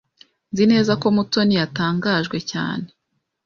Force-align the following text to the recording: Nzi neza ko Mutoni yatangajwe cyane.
Nzi 0.51 0.63
neza 0.71 0.91
ko 1.01 1.07
Mutoni 1.15 1.53
yatangajwe 1.61 2.37
cyane. 2.51 2.85